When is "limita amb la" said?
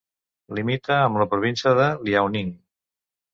0.59-1.27